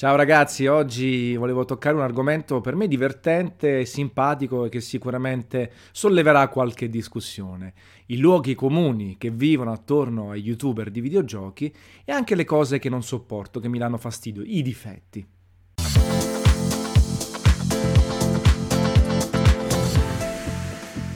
Ciao 0.00 0.16
ragazzi, 0.16 0.66
oggi 0.66 1.36
volevo 1.36 1.66
toccare 1.66 1.94
un 1.94 2.00
argomento 2.00 2.62
per 2.62 2.74
me 2.74 2.88
divertente, 2.88 3.84
simpatico 3.84 4.64
e 4.64 4.70
che 4.70 4.80
sicuramente 4.80 5.72
solleverà 5.92 6.48
qualche 6.48 6.88
discussione. 6.88 7.74
I 8.06 8.16
luoghi 8.16 8.54
comuni 8.54 9.18
che 9.18 9.30
vivono 9.30 9.72
attorno 9.72 10.30
ai 10.30 10.40
youtuber 10.40 10.90
di 10.90 11.02
videogiochi 11.02 11.70
e 12.02 12.12
anche 12.12 12.34
le 12.34 12.46
cose 12.46 12.78
che 12.78 12.88
non 12.88 13.02
sopporto, 13.02 13.60
che 13.60 13.68
mi 13.68 13.76
danno 13.76 13.98
fastidio, 13.98 14.42
i 14.42 14.62
difetti. 14.62 15.39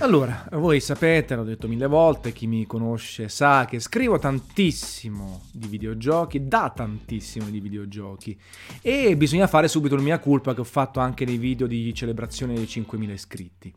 Allora, 0.05 0.47
voi 0.53 0.81
sapete, 0.81 1.35
l'ho 1.35 1.45
detto 1.45 1.67
mille 1.67 1.87
volte, 1.87 2.35
chi 2.35 2.47
mi 2.47 2.67
conosce 2.67 3.31
sa 3.31 3.65
che 3.65 3.81
scrivo 3.81 4.19
tantissimo 4.19 5.45
di 5.51 5.67
videogiochi, 5.67 6.47
da 6.47 6.71
tantissimo 6.77 7.49
di 7.49 7.59
videogiochi 7.59 8.39
e 8.83 9.17
bisogna 9.17 9.47
fare 9.47 9.67
subito 9.67 9.97
la 9.97 10.03
mia 10.03 10.19
colpa 10.19 10.53
che 10.53 10.61
ho 10.61 10.65
fatto 10.65 11.01
anche 11.01 11.25
nei 11.25 11.39
video 11.39 11.67
di 11.67 11.95
celebrazione 11.95 12.53
dei 12.53 12.65
5.000 12.65 13.11
iscritti. 13.13 13.73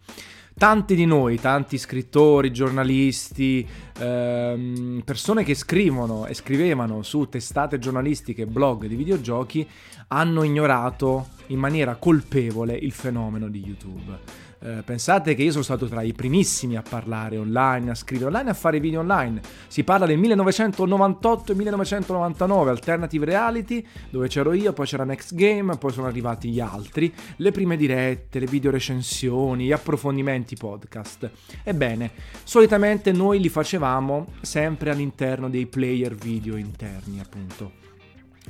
Tanti 0.54 0.96
di 0.96 1.06
noi, 1.06 1.40
tanti 1.40 1.78
scrittori, 1.78 2.52
giornalisti, 2.52 3.66
ehm, 3.98 5.04
persone 5.06 5.46
che 5.46 5.56
scrivono 5.56 6.26
e 6.26 6.34
scrivevano 6.34 7.04
su 7.04 7.30
testate 7.30 7.80
giornalistiche 7.80 8.42
e 8.42 8.48
blog 8.48 8.86
di 8.86 8.96
videogiochi 8.96 9.66
hanno 10.10 10.44
ignorato 10.44 11.28
in 11.48 11.60
maniera 11.60 11.96
colpevole 11.96 12.76
il 12.76 12.92
fenomeno 12.92 13.48
di 13.48 13.64
YouTube 13.66 14.47
eh, 14.60 14.82
pensate 14.84 15.36
che 15.36 15.44
io 15.44 15.52
sono 15.52 15.64
stato 15.64 15.88
tra 15.88 16.02
i 16.02 16.14
primissimi 16.14 16.76
a 16.78 16.82
parlare 16.82 17.38
online, 17.38 17.92
a 17.92 17.96
scrivere 17.96 18.28
online, 18.28 18.50
a 18.50 18.54
fare 18.54 18.80
video 18.80 19.02
online. 19.02 19.40
Si 19.68 19.84
parla 19.84 20.08
del 20.08 20.18
1998 20.18 21.52
e 21.52 21.56
1999, 21.56 22.70
Alternative 22.72 23.26
Reality, 23.26 23.86
dove 24.10 24.28
c'ero 24.28 24.54
io, 24.54 24.74
poi 24.74 24.88
c'era 24.88 25.04
Next 25.04 25.36
Game, 25.36 25.78
poi 25.78 25.92
sono 25.92 26.08
arrivati 26.08 26.50
gli 26.50 26.60
altri, 26.60 27.14
le 27.38 27.52
prime 27.52 27.78
dirette, 27.78 28.40
le 28.40 28.48
video 28.48 28.72
recensioni, 28.72 29.66
gli 29.66 29.72
approfondimenti 29.72 30.56
podcast. 30.56 31.30
Ebbene, 31.64 32.12
solitamente 32.44 33.12
noi 33.12 33.40
li 33.40 33.50
facevamo 33.50 34.34
sempre 34.42 34.90
all'interno 34.90 35.50
dei 35.50 35.68
player 35.68 36.16
video 36.16 36.56
interni, 36.56 37.20
appunto. 37.20 37.86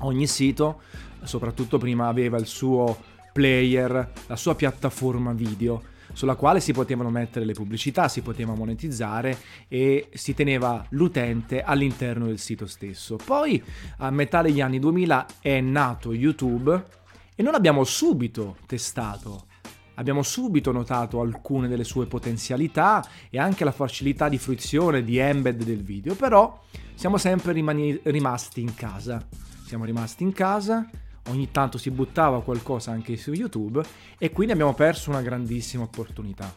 Ogni 0.02 0.28
sito, 0.28 0.82
soprattutto 1.24 1.78
prima, 1.78 2.08
aveva 2.08 2.38
il 2.38 2.46
suo 2.46 2.96
player, 3.34 4.12
la 4.28 4.36
sua 4.36 4.56
piattaforma 4.56 5.34
video 5.34 5.96
sulla 6.14 6.36
quale 6.36 6.60
si 6.60 6.74
potevano 6.74 7.10
mettere 7.10 7.46
le 7.46 7.54
pubblicità, 7.54 8.08
si 8.08 8.22
poteva 8.22 8.54
monetizzare 8.54 9.38
e 9.68 10.10
si 10.14 10.34
teneva 10.34 10.86
l'utente 10.90 11.62
all'interno 11.62 12.26
del 12.26 12.40
sito 12.40 12.66
stesso. 12.66 13.18
Poi 13.24 13.62
a 13.98 14.10
metà 14.12 14.42
degli 14.42 14.62
anni 14.62 14.80
2000 14.80 15.26
è 15.42 15.60
nato 15.62 16.14
YouTube 16.14 16.84
e 17.36 17.44
non 17.44 17.56
abbiamo 17.56 17.84
subito 17.84 18.58
testato 18.66 19.46
abbiamo 19.98 20.22
subito 20.22 20.72
notato 20.72 21.22
alcune 21.22 21.68
delle 21.68 21.84
sue 21.84 22.06
potenzialità 22.06 23.04
e 23.32 23.40
anche 23.40 23.64
la 23.64 23.72
facilità 23.72 24.30
di 24.30 24.38
fruizione 24.38 25.04
di 25.04 25.18
embed 25.18 25.64
del 25.64 25.84
video, 25.84 26.14
però 26.14 26.62
siamo 26.94 27.18
sempre 27.18 27.52
rimani- 27.52 28.00
rimasti 28.04 28.62
in 28.62 28.76
casa. 28.76 29.26
Siamo 29.66 29.86
rimasti 29.86 30.24
in 30.24 30.34
casa 30.34 30.88
ogni 31.28 31.52
tanto 31.52 31.78
si 31.78 31.92
buttava 31.92 32.42
qualcosa 32.42 32.92
anche 32.92 33.18
su 33.18 33.32
YouTube 33.32 33.84
e 34.18 34.32
quindi 34.32 34.54
abbiamo 34.54 34.74
perso 34.74 35.10
una 35.10 35.22
grandissima 35.22 35.84
opportunità. 35.84 36.54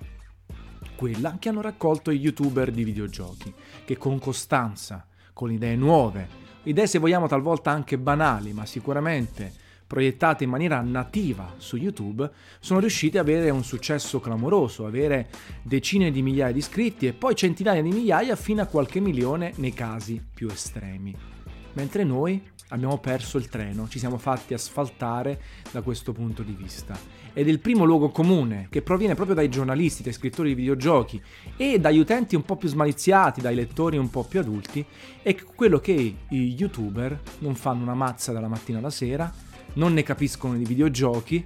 Quella 0.97 1.37
che 1.39 1.49
hanno 1.49 1.61
raccolto 1.61 2.13
gli 2.13 2.23
youtuber 2.23 2.71
di 2.71 2.85
videogiochi, 2.85 3.53
che 3.85 3.97
con 3.97 4.19
costanza, 4.19 5.07
con 5.33 5.51
idee 5.51 5.77
nuove, 5.77 6.29
idee 6.65 6.87
se 6.87 6.99
vogliamo 6.99 7.27
talvolta 7.27 7.71
anche 7.71 7.99
banali, 7.99 8.53
ma 8.53 8.67
sicuramente 8.67 9.53
proiettate 9.91 10.45
in 10.45 10.51
maniera 10.51 10.81
nativa 10.83 11.55
su 11.57 11.77
YouTube, 11.77 12.31
sono 12.61 12.79
riusciti 12.79 13.19
ad 13.19 13.27
avere 13.27 13.51
un 13.51 13.65
successo 13.65 14.21
clamoroso, 14.21 14.87
avere 14.87 15.29
decine 15.63 16.13
di 16.13 16.23
migliaia 16.23 16.53
di 16.53 16.61
iscritti 16.61 17.09
e 17.09 17.13
poi 17.13 17.35
centinaia 17.35 17.83
di 17.83 17.91
migliaia 17.91 18.37
fino 18.37 18.63
a 18.63 18.67
qualche 18.67 19.01
milione 19.01 19.53
nei 19.57 19.73
casi 19.73 20.25
più 20.33 20.49
estremi. 20.49 21.30
Mentre 21.73 22.05
noi 22.05 22.43
abbiamo 22.69 22.99
perso 22.99 23.39
il 23.39 23.49
treno, 23.49 23.89
ci 23.89 23.99
siamo 23.99 24.19
fatti 24.19 24.55
asfaltare 24.55 25.41
da 25.71 25.83
questo 25.83 26.13
punto 26.13 26.43
di 26.43 26.53
vista. 26.53 26.99
Ed 27.33 27.47
è 27.47 27.51
il 27.51 27.61
primo 27.61 27.85
luogo 27.85 28.11
comune 28.11 28.67
che 28.71 28.83
proviene 28.83 29.15
proprio 29.15 29.37
dai 29.37 29.49
giornalisti, 29.49 30.03
dai 30.03 30.13
scrittori 30.13 30.51
di 30.51 30.55
videogiochi 30.57 31.23
e 31.57 31.79
dagli 31.79 31.99
utenti 31.99 32.35
un 32.35 32.43
po' 32.43 32.57
più 32.57 32.69
smaliziati, 32.69 33.41
dai 33.41 33.55
lettori 33.55 33.97
un 33.97 34.11
po' 34.11 34.25
più 34.25 34.41
adulti, 34.41 34.85
è 35.23 35.35
quello 35.37 35.79
che 35.79 35.93
i 36.29 36.55
youtuber 36.55 37.21
non 37.39 37.55
fanno 37.55 37.83
una 37.83 37.95
mazza 37.95 38.33
dalla 38.33 38.49
mattina 38.49 38.79
alla 38.79 38.91
sera, 38.91 39.33
non 39.75 39.93
ne 39.93 40.03
capiscono 40.03 40.57
di 40.57 40.65
videogiochi, 40.65 41.45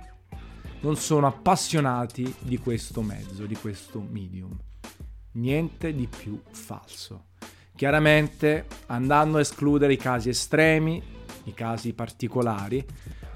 non 0.80 0.96
sono 0.96 1.26
appassionati 1.26 2.34
di 2.38 2.58
questo 2.58 3.02
mezzo, 3.02 3.44
di 3.46 3.56
questo 3.56 4.00
medium. 4.00 4.56
Niente 5.32 5.94
di 5.94 6.06
più 6.06 6.40
falso. 6.50 7.26
Chiaramente 7.76 8.66
andando 8.86 9.38
a 9.38 9.40
escludere 9.40 9.94
i 9.94 9.96
casi 9.96 10.28
estremi, 10.28 11.02
i 11.44 11.54
casi 11.54 11.92
particolari, 11.92 12.84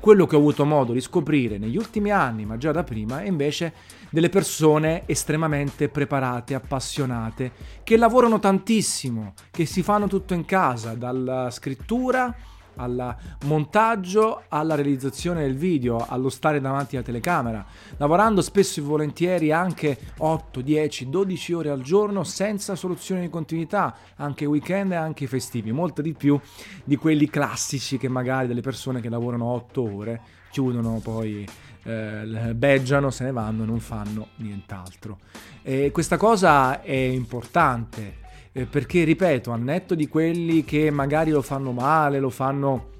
quello 0.00 0.26
che 0.26 0.36
ho 0.36 0.38
avuto 0.38 0.64
modo 0.64 0.92
di 0.92 1.00
scoprire 1.00 1.58
negli 1.58 1.76
ultimi 1.76 2.10
anni, 2.10 2.46
ma 2.46 2.56
già 2.56 2.70
da 2.70 2.84
prima, 2.84 3.20
è 3.20 3.26
invece 3.26 3.72
delle 4.10 4.28
persone 4.28 5.02
estremamente 5.06 5.88
preparate, 5.88 6.54
appassionate, 6.54 7.52
che 7.82 7.96
lavorano 7.96 8.38
tantissimo, 8.38 9.34
che 9.50 9.66
si 9.66 9.82
fanno 9.82 10.06
tutto 10.06 10.34
in 10.34 10.44
casa, 10.44 10.94
dalla 10.94 11.50
scrittura 11.50 12.34
al 12.78 13.16
montaggio, 13.44 14.42
alla 14.48 14.74
realizzazione 14.74 15.42
del 15.42 15.56
video, 15.56 16.04
allo 16.08 16.28
stare 16.28 16.60
davanti 16.60 16.96
alla 16.96 17.04
telecamera, 17.04 17.64
lavorando 17.96 18.40
spesso 18.40 18.80
e 18.80 18.82
volentieri 18.82 19.52
anche 19.52 19.98
8, 20.18 20.60
10, 20.60 21.08
12 21.08 21.52
ore 21.52 21.70
al 21.70 21.82
giorno 21.82 22.24
senza 22.24 22.74
soluzione 22.74 23.22
di 23.22 23.28
continuità, 23.28 23.94
anche 24.16 24.44
weekend 24.44 24.92
e 24.92 24.96
anche 24.96 25.26
festivi, 25.26 25.72
molto 25.72 26.02
di 26.02 26.14
più 26.14 26.38
di 26.84 26.96
quelli 26.96 27.28
classici 27.28 27.98
che 27.98 28.08
magari 28.08 28.46
delle 28.46 28.60
persone 28.60 29.00
che 29.00 29.08
lavorano 29.08 29.46
8 29.46 29.94
ore 29.94 30.20
chiudono 30.50 31.00
poi 31.02 31.46
eh, 31.84 32.52
beggiano, 32.54 33.10
se 33.10 33.24
ne 33.24 33.32
vanno 33.32 33.64
e 33.64 33.66
non 33.66 33.80
fanno 33.80 34.28
nient'altro. 34.36 35.18
E 35.62 35.90
questa 35.92 36.16
cosa 36.16 36.82
è 36.82 36.92
importante 36.92 38.26
eh, 38.58 38.66
perché 38.66 39.04
ripeto, 39.04 39.52
a 39.52 39.56
netto 39.56 39.94
di 39.94 40.08
quelli 40.08 40.64
che 40.64 40.90
magari 40.90 41.30
lo 41.30 41.42
fanno 41.42 41.70
male, 41.70 42.18
lo 42.18 42.28
fanno 42.28 42.96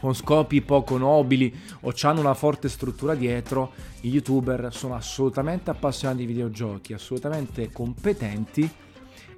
con 0.00 0.14
scopi 0.14 0.60
poco 0.60 0.98
nobili 0.98 1.52
o 1.80 1.94
hanno 2.02 2.20
una 2.20 2.34
forte 2.34 2.68
struttura 2.68 3.14
dietro, 3.14 3.72
i 4.02 4.10
youtuber 4.10 4.68
sono 4.70 4.94
assolutamente 4.94 5.70
appassionati 5.70 6.20
di 6.20 6.26
videogiochi, 6.26 6.92
assolutamente 6.92 7.72
competenti 7.72 8.70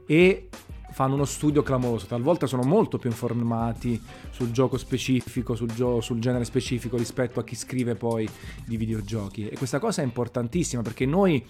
e 0.04 0.48
fanno 0.92 1.14
uno 1.14 1.24
studio 1.24 1.62
clamoroso, 1.62 2.06
talvolta 2.06 2.46
sono 2.46 2.62
molto 2.62 2.98
più 2.98 3.10
informati 3.10 4.00
sul 4.30 4.50
gioco 4.50 4.76
specifico, 4.76 5.54
sul, 5.54 5.72
gio- 5.72 6.00
sul, 6.00 6.18
genere 6.18 6.44
specifico 6.44 6.96
rispetto 6.96 7.40
a 7.40 7.44
chi 7.44 7.54
scrive 7.54 7.94
poi 7.94 8.28
di 8.64 8.76
videogiochi. 8.76 9.48
E 9.48 9.56
questa 9.56 9.78
cosa 9.78 10.02
è 10.02 10.04
importantissima 10.04 10.82
perché 10.82 11.06
noi, 11.06 11.44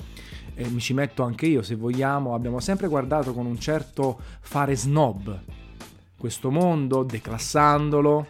eh, 0.55 0.69
mi 0.69 0.81
ci 0.81 0.93
metto 0.93 1.23
anche 1.23 1.47
io 1.47 1.62
se 1.62 1.75
vogliamo, 1.75 2.34
abbiamo 2.34 2.61
sempre 2.61 2.89
guardato 2.89 3.33
con 3.33 3.47
un 3.47 3.59
certo 3.59 4.21
fare 4.41 4.77
snob 4.77 5.41
questo 6.17 6.50
mondo, 6.50 7.03
declassandolo 7.03 8.27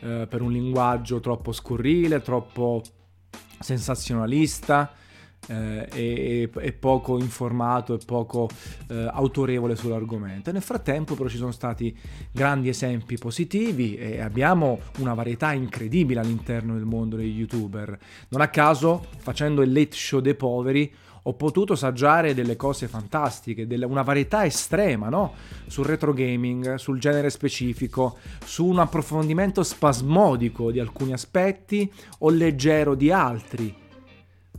eh, 0.00 0.26
per 0.28 0.40
un 0.40 0.50
linguaggio 0.50 1.20
troppo 1.20 1.52
scurrile, 1.52 2.22
troppo 2.22 2.82
sensazionalista 3.58 4.92
eh, 5.46 5.88
e, 5.92 6.50
e, 6.54 6.72
poco 6.72 7.18
informato 7.18 7.94
e 7.94 7.98
poco 8.04 8.48
eh, 8.88 9.08
autorevole 9.12 9.76
sull'argomento. 9.76 10.52
nel 10.52 10.62
frattempo 10.62 11.14
però 11.14 11.28
ci 11.28 11.36
sono 11.36 11.52
stati 11.52 11.96
grandi 12.30 12.68
esempi 12.68 13.16
positivi 13.16 13.96
e 13.96 14.20
abbiamo 14.20 14.80
una 14.98 15.14
varietà 15.14 15.52
incredibile 15.52 16.20
all'interno 16.20 16.74
del 16.74 16.84
mondo 16.84 17.16
degli 17.16 17.38
youtuber. 17.38 17.98
Non 18.28 18.40
a 18.40 18.48
caso, 18.48 19.06
facendo 19.18 19.62
il 19.62 19.72
late 19.72 19.94
show 19.94 20.20
dei 20.20 20.34
poveri, 20.34 20.92
ho 21.22 21.34
potuto 21.34 21.74
saggiare 21.74 22.32
delle 22.32 22.56
cose 22.56 22.88
fantastiche, 22.88 23.66
delle, 23.66 23.84
una 23.84 24.02
varietà 24.02 24.46
estrema, 24.46 25.08
no? 25.08 25.34
Sul 25.66 25.84
retro 25.84 26.14
gaming, 26.14 26.76
sul 26.76 26.98
genere 26.98 27.28
specifico, 27.28 28.16
su 28.44 28.64
un 28.64 28.78
approfondimento 28.78 29.62
spasmodico 29.62 30.70
di 30.70 30.80
alcuni 30.80 31.12
aspetti 31.12 31.90
o 32.20 32.30
leggero 32.30 32.94
di 32.94 33.10
altri 33.10 33.86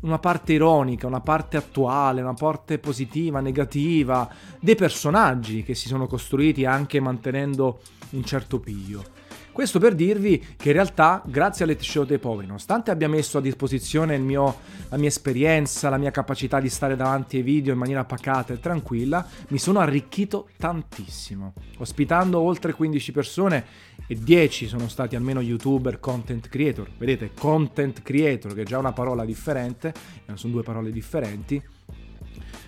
una 0.02 0.20
parte 0.20 0.54
ironica, 0.54 1.08
una 1.08 1.22
parte 1.22 1.58
attuale, 1.58 2.22
una 2.22 2.34
parte 2.34 2.80
positiva, 2.80 3.40
negativa, 3.40 4.30
dei 4.60 4.76
personaggi 4.76 5.64
che 5.64 5.76
si 5.76 5.88
sono 5.88 6.08
costruiti 6.08 6.66
anche 6.66 7.00
mantenendo 7.00 7.82
un 8.12 8.24
certo 8.24 8.60
piglio. 8.60 9.18
Questo 9.52 9.80
per 9.80 9.94
dirvi 9.94 10.40
che 10.56 10.70
in 10.70 10.74
realtà, 10.74 11.22
grazie 11.26 11.66
alle 11.66 11.76
show 11.82 12.06
dei 12.06 12.18
poveri, 12.18 12.48
nonostante 12.48 12.92
abbia 12.92 13.10
messo 13.10 13.40
a 13.40 13.42
disposizione 13.42 14.18
mio, 14.18 14.56
la 14.88 14.96
mia 14.96 15.10
esperienza, 15.10 15.90
la 15.90 15.98
mia 15.98 16.12
capacità 16.12 16.62
di 16.62 16.70
stare 16.70 16.96
davanti 16.96 17.38
ai 17.38 17.42
video 17.42 17.74
in 17.74 17.80
maniera 17.80 18.06
pacata 18.06 18.54
e 18.54 18.60
tranquilla, 18.62 19.28
mi 19.50 19.58
sono 19.58 19.80
arricchito 19.80 20.48
tantissimo, 20.56 21.54
ospitando 21.80 22.40
oltre 22.40 22.72
15 22.72 23.12
persone 23.12 23.66
e 24.12 24.16
10 24.16 24.68
sono 24.68 24.88
stati 24.88 25.16
almeno 25.16 25.40
youtuber 25.40 26.00
content 26.00 26.50
creator. 26.50 26.90
Vedete, 26.98 27.30
content 27.36 28.02
creator, 28.02 28.56
che 28.56 28.64
è 28.64 28.66
già 28.66 28.80
una 28.80 28.92
parola 28.92 29.24
differente, 29.24 29.94
sono 30.34 30.54
due 30.54 30.64
parole 30.64 30.92
differenti. 30.92 31.62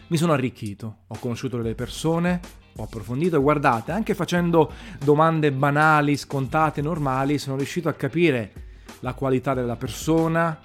Mi 0.05 0.17
sono 0.17 0.33
arricchito, 0.33 0.97
ho 1.07 1.17
conosciuto 1.17 1.57
delle 1.57 1.73
persone, 1.73 2.39
ho 2.75 2.83
approfondito 2.83 3.37
e 3.37 3.39
guardate, 3.39 3.91
anche 3.91 4.13
facendo 4.13 4.71
domande 5.03 5.51
banali, 5.51 6.15
scontate, 6.15 6.83
normali, 6.83 7.39
sono 7.39 7.57
riuscito 7.57 7.89
a 7.89 7.93
capire 7.93 8.51
la 8.99 9.15
qualità 9.15 9.55
della 9.55 9.77
persona, 9.77 10.59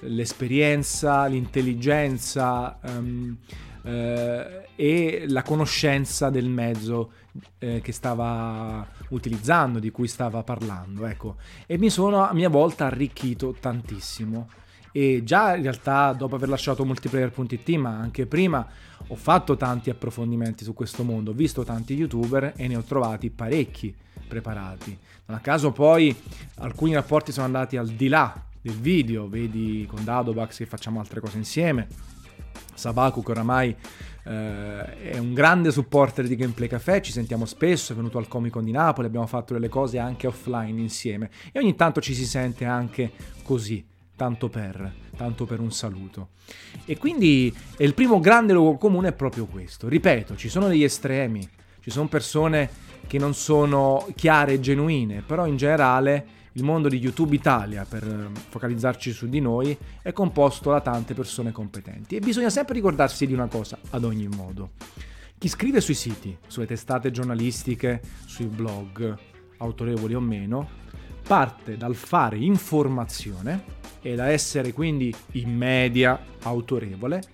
l'esperienza, 0.00 1.26
l'intelligenza 1.26 2.78
um, 2.82 3.36
eh, 3.82 4.68
e 4.74 5.24
la 5.28 5.42
conoscenza 5.42 6.30
del 6.30 6.48
mezzo 6.48 7.12
eh, 7.58 7.80
che 7.82 7.92
stava 7.92 8.86
utilizzando, 9.14 9.78
di 9.78 9.90
cui 9.90 10.08
stava 10.08 10.42
parlando. 10.42 11.06
Ecco. 11.06 11.36
E 11.66 11.78
mi 11.78 11.90
sono 11.90 12.28
a 12.28 12.32
mia 12.32 12.48
volta 12.48 12.86
arricchito 12.86 13.56
tantissimo. 13.58 14.48
E 14.92 15.22
già 15.24 15.56
in 15.56 15.62
realtà 15.62 16.12
dopo 16.12 16.36
aver 16.36 16.48
lasciato 16.48 16.84
multiplayer.it, 16.84 17.68
ma 17.76 17.98
anche 17.98 18.26
prima, 18.26 18.64
ho 19.08 19.16
fatto 19.16 19.56
tanti 19.56 19.90
approfondimenti 19.90 20.62
su 20.62 20.72
questo 20.72 21.02
mondo, 21.02 21.32
ho 21.32 21.34
visto 21.34 21.64
tanti 21.64 21.94
youtuber 21.94 22.52
e 22.56 22.68
ne 22.68 22.76
ho 22.76 22.82
trovati 22.82 23.30
parecchi 23.30 23.94
preparati. 24.28 24.96
Non 25.26 25.36
a 25.36 25.40
caso 25.40 25.72
poi 25.72 26.14
alcuni 26.56 26.94
rapporti 26.94 27.32
sono 27.32 27.46
andati 27.46 27.76
al 27.76 27.88
di 27.88 28.08
là 28.08 28.40
del 28.60 28.76
video, 28.76 29.28
vedi 29.28 29.84
con 29.88 30.04
Dadobax 30.04 30.58
che 30.58 30.66
facciamo 30.66 31.00
altre 31.00 31.20
cose 31.20 31.38
insieme, 31.38 31.88
Sabaku 32.74 33.22
che 33.22 33.30
oramai 33.30 33.76
eh, 34.24 35.10
è 35.10 35.18
un 35.18 35.34
grande 35.34 35.70
supporter 35.70 36.26
di 36.26 36.36
Gameplay 36.36 36.68
Café, 36.68 37.02
ci 37.02 37.12
sentiamo 37.12 37.44
spesso, 37.44 37.92
è 37.92 37.96
venuto 37.96 38.18
al 38.18 38.28
Comic 38.28 38.52
Con 38.52 38.64
di 38.64 38.70
Napoli, 38.70 39.06
abbiamo 39.06 39.26
fatto 39.26 39.52
delle 39.52 39.68
cose 39.68 39.98
anche 39.98 40.26
offline 40.26 40.80
insieme 40.80 41.30
e 41.52 41.58
ogni 41.58 41.74
tanto 41.74 42.00
ci 42.00 42.14
si 42.14 42.24
sente 42.24 42.64
anche 42.64 43.12
così, 43.42 43.84
tanto 44.16 44.48
per, 44.48 44.92
tanto 45.16 45.44
per 45.44 45.60
un 45.60 45.70
saluto. 45.70 46.30
E 46.84 46.96
quindi 46.96 47.54
il 47.78 47.94
primo 47.94 48.20
grande 48.20 48.52
luogo 48.52 48.78
comune 48.78 49.08
è 49.08 49.12
proprio 49.12 49.46
questo. 49.46 49.88
Ripeto, 49.88 50.36
ci 50.36 50.48
sono 50.48 50.68
degli 50.68 50.84
estremi, 50.84 51.46
ci 51.80 51.90
sono 51.90 52.08
persone 52.08 52.70
che 53.06 53.18
non 53.18 53.34
sono 53.34 54.06
chiare 54.14 54.54
e 54.54 54.60
genuine, 54.60 55.22
però 55.24 55.46
in 55.46 55.56
generale 55.56 56.26
il 56.54 56.64
mondo 56.64 56.88
di 56.88 56.98
YouTube 56.98 57.34
Italia, 57.34 57.84
per 57.84 58.04
eh, 58.04 58.40
focalizzarci 58.48 59.12
su 59.12 59.28
di 59.28 59.40
noi, 59.40 59.76
è 60.02 60.12
composto 60.12 60.70
da 60.70 60.80
tante 60.80 61.14
persone 61.14 61.52
competenti 61.52 62.16
e 62.16 62.20
bisogna 62.20 62.50
sempre 62.50 62.74
ricordarsi 62.74 63.26
di 63.26 63.32
una 63.32 63.46
cosa 63.46 63.78
ad 63.90 64.04
ogni 64.04 64.28
modo. 64.28 64.70
Chi 65.36 65.48
scrive 65.48 65.80
sui 65.80 65.94
siti, 65.94 66.36
sulle 66.46 66.66
testate 66.66 67.10
giornalistiche, 67.10 68.00
sui 68.24 68.46
blog, 68.46 69.16
autorevoli 69.58 70.14
o 70.14 70.20
meno, 70.20 70.68
parte 71.26 71.76
dal 71.76 71.94
fare 71.94 72.38
informazione 72.38 73.82
e 74.00 74.14
da 74.14 74.28
essere 74.28 74.72
quindi 74.72 75.14
in 75.32 75.56
media 75.56 76.20
autorevole 76.42 77.33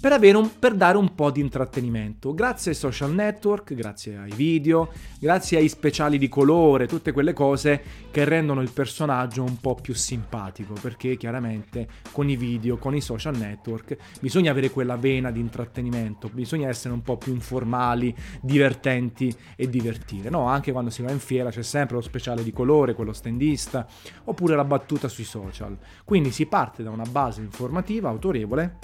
per, 0.00 0.36
un, 0.36 0.58
per, 0.58 0.74
dare 0.74 0.96
un 0.96 1.14
po' 1.14 1.30
di 1.30 1.40
intrattenimento. 1.40 2.32
Grazie 2.32 2.70
ai 2.70 2.76
social 2.76 3.12
network, 3.12 3.74
grazie 3.74 4.16
ai 4.16 4.32
video, 4.32 4.92
grazie 5.18 5.58
ai 5.58 5.68
speciali 5.68 6.18
di 6.18 6.28
colore, 6.28 6.86
tutte 6.86 7.10
quelle 7.10 7.32
cose 7.32 7.82
che 8.12 8.24
rendono 8.24 8.60
il 8.60 8.70
personaggio 8.70 9.42
un 9.42 9.58
po' 9.58 9.74
più 9.74 9.94
simpatico, 9.94 10.74
perché 10.80 11.16
chiaramente 11.16 11.88
con 12.12 12.28
i 12.30 12.36
video, 12.36 12.76
con 12.76 12.94
i 12.94 13.00
social 13.00 13.36
network, 13.36 13.96
bisogna 14.20 14.52
avere 14.52 14.70
quella 14.70 14.96
vena 14.96 15.32
di 15.32 15.40
intrattenimento, 15.40 16.30
bisogna 16.32 16.68
essere 16.68 16.94
un 16.94 17.02
po' 17.02 17.16
più 17.16 17.32
informali, 17.32 18.14
divertenti 18.40 19.34
e 19.56 19.68
divertire. 19.68 20.30
No, 20.30 20.46
anche 20.46 20.70
quando 20.70 20.90
si 20.90 21.02
va 21.02 21.10
in 21.10 21.18
fiera 21.18 21.50
c'è 21.50 21.62
sempre 21.62 21.96
lo 21.96 22.02
speciale 22.02 22.44
di 22.44 22.52
colore, 22.52 22.94
quello 22.94 23.12
standista, 23.12 23.84
oppure 24.24 24.54
la 24.54 24.64
battuta 24.64 25.08
sui 25.08 25.24
social. 25.24 25.76
Quindi 26.04 26.30
si 26.30 26.46
parte 26.46 26.84
da 26.84 26.90
una 26.90 27.06
base 27.10 27.40
informativa 27.40 28.08
autorevole 28.08 28.76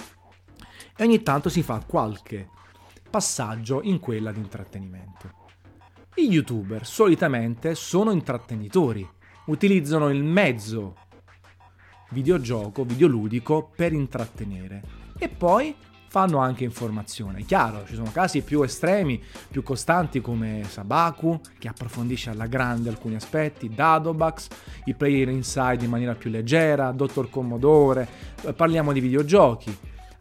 e 0.95 1.03
ogni 1.03 1.21
tanto 1.23 1.49
si 1.49 1.61
fa 1.61 1.83
qualche 1.85 2.49
passaggio 3.09 3.81
in 3.83 3.99
quella 3.99 4.31
di 4.31 4.39
intrattenimento. 4.39 5.43
I 6.15 6.27
youtuber 6.29 6.85
solitamente 6.85 7.75
sono 7.75 8.11
intrattenitori, 8.11 9.07
utilizzano 9.45 10.09
il 10.09 10.23
mezzo 10.23 10.95
videogioco, 12.09 12.85
videoludico 12.85 13.71
per 13.75 13.91
intrattenere 13.91 14.81
e 15.17 15.27
poi 15.27 15.75
fanno 16.07 16.37
anche 16.37 16.63
informazione. 16.63 17.43
Chiaro, 17.43 17.85
ci 17.85 17.95
sono 17.95 18.09
casi 18.11 18.41
più 18.41 18.61
estremi, 18.61 19.21
più 19.49 19.63
costanti 19.63 20.21
come 20.21 20.63
Sabaku, 20.65 21.41
che 21.59 21.67
approfondisce 21.67 22.29
alla 22.29 22.47
grande 22.47 22.87
alcuni 22.87 23.15
aspetti, 23.15 23.67
Dadobax, 23.67 24.47
i 24.85 24.93
player 24.93 25.27
inside 25.27 25.83
in 25.83 25.89
maniera 25.89 26.15
più 26.15 26.29
leggera, 26.29 26.91
Dottor 26.91 27.29
Commodore, 27.29 28.07
parliamo 28.55 28.93
di 28.93 29.01
videogiochi 29.01 29.77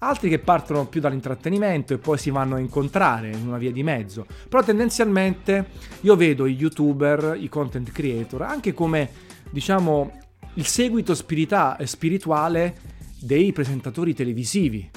altri 0.06 0.28
che 0.28 0.38
partono 0.38 0.86
più 0.86 1.00
dall'intrattenimento 1.00 1.94
e 1.94 1.98
poi 1.98 2.18
si 2.18 2.30
vanno 2.30 2.56
a 2.56 2.58
incontrare 2.58 3.30
in 3.30 3.46
una 3.46 3.58
via 3.58 3.72
di 3.72 3.82
mezzo. 3.82 4.26
Però 4.48 4.62
tendenzialmente 4.62 5.70
io 6.02 6.16
vedo 6.16 6.46
i 6.46 6.54
youtuber, 6.54 7.36
i 7.38 7.48
content 7.48 7.90
creator, 7.90 8.42
anche 8.42 8.72
come, 8.72 9.10
diciamo, 9.50 10.18
il 10.54 10.66
seguito 10.66 11.14
spirita- 11.14 11.76
spirituale 11.84 12.76
dei 13.18 13.52
presentatori 13.52 14.14
televisivi, 14.14 14.88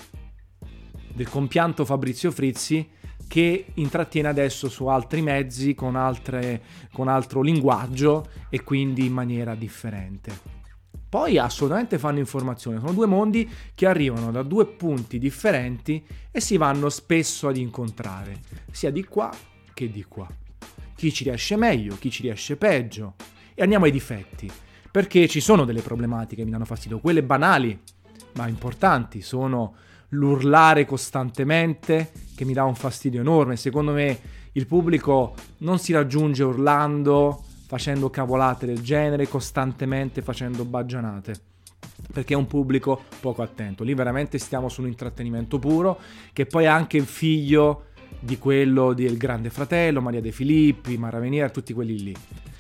del 1.14 1.30
compianto 1.30 1.86
Fabrizio 1.86 2.30
Frizzi, 2.32 2.88
che 3.28 3.66
intrattiene 3.74 4.28
adesso 4.28 4.70
su 4.70 4.88
altri 4.88 5.22
mezzi, 5.22 5.74
con, 5.74 5.96
altre, 5.96 6.62
con 6.94 7.08
altro 7.08 7.42
linguaggio 7.42 8.28
e 8.50 8.64
quindi 8.64 9.06
in 9.06 9.14
maniera 9.14 9.56
differente. 9.56 10.57
Poi 11.10 11.38
assolutamente 11.38 11.98
fanno 11.98 12.20
informazione, 12.20 12.80
sono 12.80 12.92
due 12.92 13.06
mondi 13.06 13.50
che 13.74 13.86
arrivano 13.86 14.30
da 14.32 14.44
due 14.44 14.66
punti 14.66 15.20
differenti 15.20 16.06
e 16.30 16.42
si 16.42 16.58
vanno 16.58 16.90
spesso 16.90 17.48
ad 17.48 17.56
incontrare, 17.56 18.42
sia 18.72 18.92
di 18.92 19.06
qua 19.06 19.34
che 19.74 19.90
di 19.90 20.04
qua. 20.04 20.28
Chi 20.96 21.14
ci 21.14 21.24
riesce 21.24 21.56
meglio, 21.56 21.96
chi 21.98 22.10
ci 22.10 22.24
riesce 22.24 22.58
peggio. 22.58 23.16
E 23.54 23.62
andiamo 23.62 23.86
ai 23.86 23.92
difetti, 23.92 24.52
perché 24.92 25.28
ci 25.28 25.40
sono 25.40 25.64
delle 25.64 25.82
problematiche 25.82 26.38
che 26.38 26.44
mi 26.44 26.52
danno 26.52 26.66
fastidio, 26.66 27.00
quelle 27.00 27.24
banali, 27.24 27.80
ma 28.34 28.48
importanti, 28.48 29.22
sono 29.22 29.76
l'urlare 30.10 30.86
costantemente 30.86 32.12
che 32.36 32.46
mi 32.46 32.54
dà 32.54 32.64
un 32.64 32.76
fastidio 32.76 33.22
enorme. 33.22 33.56
Secondo 33.56 33.92
me 33.94 34.20
il 34.54 34.66
pubblico 34.66 35.36
non 35.60 35.80
si 35.80 35.94
raggiunge 35.94 36.44
urlando, 36.44 37.44
facendo 37.68 38.10
cavolate 38.10 38.66
del 38.66 38.82
genere, 38.82 39.28
costantemente 39.28 40.22
facendo 40.22 40.66
baggianate 40.66 41.56
perché 42.12 42.34
è 42.34 42.38
un 42.38 42.48
pubblico 42.48 43.04
poco 43.20 43.42
attento. 43.42 43.84
Lì 43.84 43.94
veramente 43.94 44.38
stiamo 44.38 44.70
su 44.70 44.82
un 44.82 44.88
intrattenimento 44.88 45.60
puro, 45.60 46.00
che 46.34 46.46
poi 46.46 46.64
è 46.64 46.68
anche 46.68 46.98
il 46.98 47.06
figlio 47.06 47.88
di 48.20 48.38
quello 48.38 48.94
del 48.94 49.18
Grande 49.18 49.50
Fratello, 49.50 50.02
Maria 50.02 50.22
De 50.22 50.32
Filippi, 50.32 50.98
Mara 50.98 51.50
tutti 51.50 51.74
quelli 51.74 52.02
lì. 52.02 52.16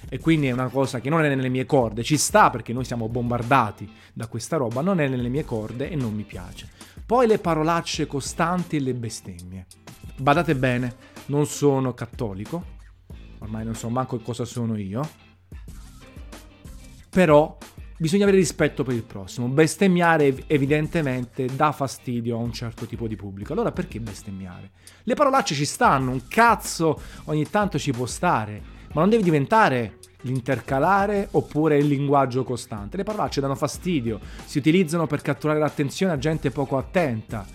E 0.09 0.19
quindi 0.19 0.47
è 0.47 0.51
una 0.51 0.69
cosa 0.69 0.99
che 0.99 1.09
non 1.09 1.23
è 1.23 1.27
nelle 1.27 1.49
mie 1.49 1.65
corde, 1.65 2.03
ci 2.03 2.17
sta 2.17 2.49
perché 2.49 2.71
noi 2.71 2.85
siamo 2.85 3.09
bombardati 3.09 3.89
da 4.13 4.27
questa 4.27 4.55
roba, 4.55 4.81
non 4.81 5.01
è 5.01 5.07
nelle 5.07 5.27
mie 5.27 5.43
corde 5.43 5.89
e 5.89 5.95
non 5.95 6.13
mi 6.13 6.23
piace. 6.23 6.69
Poi 7.05 7.27
le 7.27 7.39
parolacce 7.39 8.07
costanti 8.07 8.77
e 8.77 8.79
le 8.79 8.93
bestemmie. 8.93 9.65
Badate 10.17 10.55
bene, 10.55 10.95
non 11.27 11.45
sono 11.45 11.93
cattolico, 11.93 12.75
ormai 13.39 13.65
non 13.65 13.75
so 13.75 13.89
manco 13.89 14.17
cosa 14.19 14.45
sono 14.45 14.77
io, 14.77 15.07
però 17.09 17.57
bisogna 17.97 18.23
avere 18.23 18.37
rispetto 18.37 18.83
per 18.83 18.93
il 18.93 19.03
prossimo. 19.03 19.47
Bestemmiare 19.47 20.43
evidentemente 20.47 21.47
dà 21.47 21.71
fastidio 21.71 22.37
a 22.37 22.41
un 22.41 22.53
certo 22.53 22.85
tipo 22.85 23.07
di 23.07 23.15
pubblico. 23.15 23.53
Allora 23.53 23.71
perché 23.71 23.99
bestemmiare? 23.99 24.71
Le 25.03 25.15
parolacce 25.15 25.55
ci 25.55 25.65
stanno, 25.65 26.11
un 26.11 26.27
cazzo 26.27 27.01
ogni 27.25 27.49
tanto 27.49 27.79
ci 27.79 27.91
può 27.91 28.05
stare, 28.05 28.61
ma 28.93 29.01
non 29.01 29.09
deve 29.09 29.23
diventare 29.23 29.97
l'intercalare 30.21 31.27
oppure 31.31 31.77
il 31.77 31.87
linguaggio 31.87 32.43
costante. 32.43 32.97
Le 32.97 33.03
parolacce 33.03 33.41
danno 33.41 33.55
fastidio, 33.55 34.19
si 34.45 34.57
utilizzano 34.57 35.07
per 35.07 35.21
catturare 35.21 35.59
l'attenzione 35.59 36.13
a 36.13 36.17
gente 36.17 36.51
poco 36.51 36.77
attenta 36.77 37.45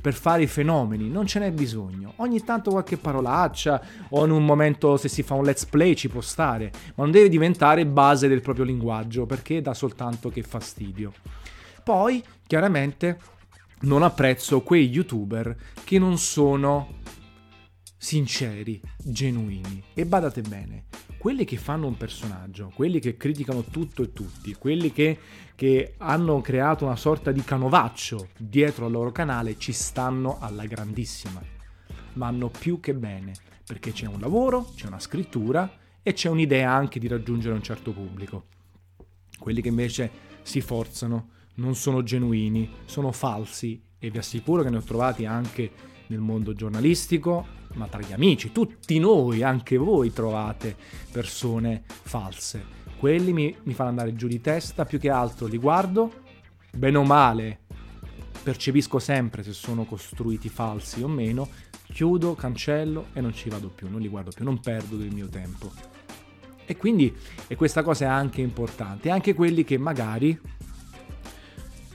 per 0.00 0.14
fare 0.14 0.42
i 0.42 0.46
fenomeni, 0.46 1.08
non 1.08 1.26
ce 1.26 1.38
n'è 1.38 1.50
bisogno. 1.52 2.14
Ogni 2.16 2.42
tanto 2.44 2.70
qualche 2.70 2.96
parolaccia 2.96 3.80
o 4.10 4.24
in 4.24 4.30
un 4.30 4.44
momento 4.44 4.96
se 4.96 5.08
si 5.08 5.22
fa 5.22 5.34
un 5.34 5.44
let's 5.44 5.66
play 5.66 5.94
ci 5.94 6.08
può 6.08 6.20
stare, 6.20 6.70
ma 6.94 7.04
non 7.04 7.10
deve 7.10 7.28
diventare 7.28 7.86
base 7.86 8.28
del 8.28 8.40
proprio 8.40 8.64
linguaggio 8.64 9.26
perché 9.26 9.60
dà 9.60 9.74
soltanto 9.74 10.28
che 10.28 10.42
fastidio. 10.42 11.12
Poi, 11.82 12.22
chiaramente, 12.46 13.18
non 13.80 14.02
apprezzo 14.02 14.60
quei 14.60 14.88
youtuber 14.88 15.56
che 15.84 15.98
non 15.98 16.18
sono 16.18 16.98
sinceri, 18.02 18.80
genuini. 18.96 19.84
E 19.92 20.06
badate 20.06 20.40
bene, 20.40 20.84
quelli 21.18 21.44
che 21.44 21.58
fanno 21.58 21.86
un 21.86 21.98
personaggio, 21.98 22.72
quelli 22.74 22.98
che 22.98 23.18
criticano 23.18 23.62
tutto 23.62 24.02
e 24.02 24.14
tutti, 24.14 24.54
quelli 24.54 24.90
che, 24.90 25.18
che, 25.54 25.94
hanno 25.98 26.40
creato 26.40 26.86
una 26.86 26.96
sorta 26.96 27.30
di 27.30 27.44
canovaccio 27.44 28.30
dietro 28.38 28.86
al 28.86 28.92
loro 28.92 29.12
canale, 29.12 29.58
ci 29.58 29.72
stanno 29.72 30.38
alla 30.40 30.64
grandissima. 30.64 31.42
Ma 32.14 32.26
hanno 32.26 32.48
più 32.48 32.80
che 32.80 32.94
bene, 32.94 33.34
perché 33.66 33.92
c'è 33.92 34.06
un 34.06 34.18
lavoro, 34.18 34.72
c'è 34.74 34.86
una 34.86 34.98
scrittura 34.98 35.70
e 36.02 36.14
c'è 36.14 36.30
un'idea 36.30 36.72
anche 36.72 36.98
di 36.98 37.06
raggiungere 37.06 37.54
un 37.54 37.62
certo 37.62 37.92
pubblico. 37.92 38.46
Quelli 39.38 39.60
che 39.60 39.68
invece 39.68 40.10
si 40.40 40.62
forzano, 40.62 41.32
non 41.56 41.74
sono 41.74 42.02
genuini, 42.02 42.76
sono 42.86 43.12
falsi 43.12 43.78
e 43.98 44.10
vi 44.10 44.16
assicuro 44.16 44.62
che 44.62 44.70
ne 44.70 44.78
ho 44.78 44.82
trovati 44.82 45.26
anche 45.26 45.90
nel 46.10 46.20
mondo 46.20 46.54
giornalistico, 46.54 47.46
ma 47.74 47.86
tra 47.86 48.00
gli 48.00 48.12
amici, 48.12 48.52
tutti 48.52 48.98
noi, 48.98 49.42
anche 49.42 49.76
voi 49.76 50.12
trovate 50.12 50.76
persone 51.10 51.82
false. 51.86 52.78
Quelli 52.98 53.32
mi, 53.32 53.56
mi 53.62 53.74
fanno 53.74 53.90
andare 53.90 54.14
giù 54.14 54.26
di 54.26 54.40
testa, 54.40 54.84
più 54.84 54.98
che 54.98 55.08
altro 55.08 55.46
li 55.46 55.56
guardo, 55.56 56.12
bene 56.76 56.98
o 56.98 57.04
male, 57.04 57.60
percepisco 58.42 58.98
sempre 58.98 59.42
se 59.42 59.52
sono 59.52 59.84
costruiti 59.84 60.48
falsi 60.48 61.02
o 61.02 61.08
meno, 61.08 61.48
chiudo, 61.92 62.34
cancello 62.34 63.06
e 63.12 63.20
non 63.20 63.32
ci 63.32 63.48
vado 63.48 63.68
più, 63.68 63.88
non 63.88 64.00
li 64.00 64.08
guardo 64.08 64.32
più, 64.34 64.44
non 64.44 64.60
perdo 64.60 64.96
del 64.96 65.12
mio 65.14 65.28
tempo. 65.28 65.70
E 66.66 66.76
quindi 66.76 67.14
e 67.46 67.56
questa 67.56 67.82
cosa 67.82 68.04
è 68.04 68.08
anche 68.08 68.40
importante, 68.40 69.10
anche 69.10 69.34
quelli 69.34 69.64
che 69.64 69.78
magari 69.78 70.38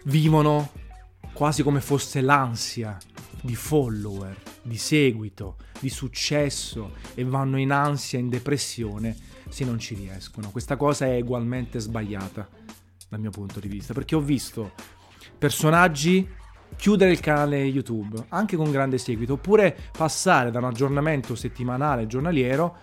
vivono 0.03 0.71
quasi 1.33 1.63
come 1.63 1.81
fosse 1.81 2.21
l'ansia 2.21 2.97
di 3.45 3.55
follower, 3.55 4.35
di 4.63 4.77
seguito, 4.77 5.57
di 5.79 5.89
successo 5.89 6.93
e 7.13 7.23
vanno 7.23 7.59
in 7.59 7.71
ansia, 7.71 8.19
in 8.19 8.27
depressione 8.27 9.15
se 9.47 9.63
non 9.63 9.77
ci 9.77 9.93
riescono. 9.93 10.49
Questa 10.49 10.75
cosa 10.75 11.05
è 11.05 11.21
ugualmente 11.21 11.79
sbagliata 11.79 12.49
dal 13.07 13.19
mio 13.19 13.29
punto 13.29 13.59
di 13.59 13.67
vista, 13.67 13.93
perché 13.93 14.15
ho 14.15 14.19
visto 14.19 14.73
personaggi 15.37 16.27
chiudere 16.75 17.11
il 17.11 17.19
canale 17.19 17.63
YouTube, 17.63 18.25
anche 18.29 18.57
con 18.57 18.71
grande 18.71 18.97
seguito, 18.97 19.33
oppure 19.33 19.77
passare 19.95 20.49
da 20.49 20.57
un 20.57 20.65
aggiornamento 20.65 21.35
settimanale, 21.35 22.07
giornaliero, 22.07 22.77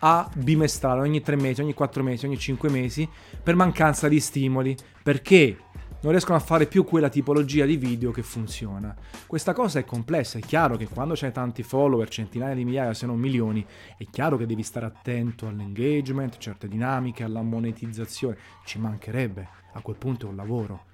a 0.00 0.30
bimestrale, 0.36 1.00
ogni 1.00 1.20
tre 1.20 1.36
mesi, 1.36 1.60
ogni 1.60 1.74
quattro 1.74 2.02
mesi, 2.02 2.26
ogni 2.26 2.38
cinque 2.38 2.70
mesi, 2.70 3.08
per 3.42 3.56
mancanza 3.56 4.06
di 4.06 4.20
stimoli, 4.20 4.76
perché 5.02 5.56
non 6.04 6.12
riescono 6.12 6.36
a 6.36 6.40
fare 6.40 6.66
più 6.66 6.84
quella 6.84 7.08
tipologia 7.08 7.64
di 7.64 7.78
video 7.78 8.10
che 8.10 8.22
funziona. 8.22 8.94
Questa 9.26 9.54
cosa 9.54 9.78
è 9.78 9.86
complessa, 9.86 10.36
è 10.36 10.42
chiaro 10.42 10.76
che 10.76 10.86
quando 10.86 11.14
c'hai 11.16 11.32
tanti 11.32 11.62
follower, 11.62 12.06
centinaia 12.10 12.54
di 12.54 12.62
migliaia 12.62 12.92
se 12.92 13.06
non 13.06 13.18
milioni, 13.18 13.64
è 13.96 14.04
chiaro 14.10 14.36
che 14.36 14.44
devi 14.44 14.62
stare 14.62 14.84
attento 14.84 15.46
all'engagement, 15.46 16.36
certe 16.36 16.68
dinamiche, 16.68 17.24
alla 17.24 17.40
monetizzazione, 17.40 18.36
ci 18.66 18.78
mancherebbe, 18.78 19.48
a 19.72 19.80
quel 19.80 19.96
punto 19.96 20.26
è 20.26 20.28
un 20.28 20.36
lavoro. 20.36 20.84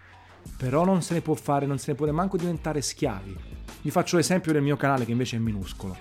Però 0.56 0.84
non 0.84 1.02
se 1.02 1.14
ne 1.14 1.22
può 1.22 1.34
fare, 1.34 1.66
non 1.66 1.78
se 1.78 1.90
ne 1.90 1.96
può 1.96 2.08
manco 2.12 2.36
diventare 2.36 2.80
schiavi. 2.80 3.36
Vi 3.82 3.90
faccio 3.90 4.16
l'esempio 4.16 4.52
del 4.52 4.62
mio 4.62 4.76
canale 4.76 5.04
che 5.04 5.10
invece 5.10 5.36
è 5.36 5.40
minuscolo. 5.40 5.96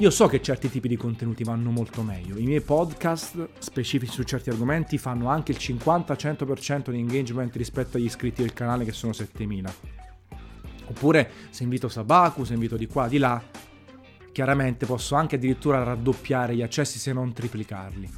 Io 0.00 0.08
so 0.08 0.28
che 0.28 0.40
certi 0.40 0.70
tipi 0.70 0.88
di 0.88 0.96
contenuti 0.96 1.44
vanno 1.44 1.70
molto 1.70 2.00
meglio. 2.00 2.38
I 2.38 2.44
miei 2.44 2.62
podcast 2.62 3.50
specifici 3.58 4.10
su 4.10 4.22
certi 4.22 4.48
argomenti 4.48 4.96
fanno 4.96 5.28
anche 5.28 5.52
il 5.52 5.58
50-100% 5.60 6.88
di 6.88 6.98
engagement 6.98 7.54
rispetto 7.56 7.98
agli 7.98 8.06
iscritti 8.06 8.40
del 8.40 8.54
canale 8.54 8.86
che 8.86 8.92
sono 8.92 9.12
7000. 9.12 9.74
Oppure 10.86 11.30
se 11.50 11.64
invito 11.64 11.90
Sabaku, 11.90 12.44
se 12.44 12.54
invito 12.54 12.78
di 12.78 12.86
qua, 12.86 13.08
di 13.08 13.18
là, 13.18 13.42
chiaramente 14.32 14.86
posso 14.86 15.16
anche 15.16 15.36
addirittura 15.36 15.82
raddoppiare 15.82 16.56
gli 16.56 16.62
accessi 16.62 16.98
se 16.98 17.12
non 17.12 17.34
triplicarli. 17.34 18.10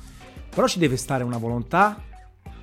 Però 0.50 0.68
ci 0.68 0.78
deve 0.78 0.96
stare 0.96 1.24
una 1.24 1.38
volontà, 1.38 2.00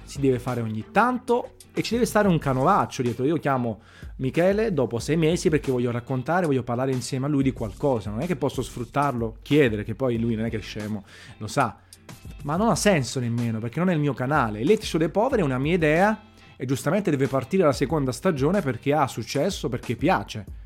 si 0.04 0.22
deve 0.22 0.40
fare 0.40 0.62
ogni 0.62 0.86
tanto 0.94 1.56
e 1.80 1.82
ci 1.82 1.94
deve 1.94 2.06
stare 2.06 2.28
un 2.28 2.38
canovaccio 2.40 3.02
dietro. 3.02 3.24
Io 3.24 3.38
chiamo 3.38 3.80
Michele 4.18 4.74
dopo 4.74 5.00
sei 5.00 5.16
mesi 5.16 5.50
perché 5.50 5.72
voglio 5.72 5.92
raccontare, 5.92 6.46
voglio 6.46 6.62
parlare 6.62 6.92
insieme 6.92 7.26
a 7.26 7.30
lui 7.30 7.42
di 7.42 7.54
qualcosa. 7.54 8.10
Non 8.10 8.20
è 8.20 8.26
che 8.26 8.36
posso 8.36 8.62
sfruttarlo, 8.62 9.38
chiedere, 9.42 9.86
che 9.86 9.96
poi 9.96 10.20
lui 10.20 10.36
non 10.36 10.44
è 10.44 10.50
che 10.50 10.58
è 10.58 10.62
scemo, 10.62 11.06
lo 11.38 11.48
sa. 11.48 11.78
Ma 12.44 12.58
non 12.58 12.68
ha 12.68 12.76
senso 12.76 13.22
nemmeno 13.22 13.60
perché 13.60 13.80
non 13.80 13.90
è 13.90 13.94
il 13.94 14.00
mio 14.00 14.14
canale. 14.14 14.62
L'Etico 14.62 14.98
dei 14.98 15.08
Poveri 15.08 15.42
è 15.42 15.46
una 15.46 15.58
mia 15.58 15.74
idea 15.74 16.22
e 16.58 16.66
giustamente 16.66 17.12
deve 17.12 17.28
partire 17.28 17.64
la 17.64 17.72
seconda 17.72 18.12
stagione 18.12 18.62
perché 18.62 18.94
ha 18.94 19.08
successo, 19.08 19.70
perché 19.70 19.96
piace. 19.96 20.59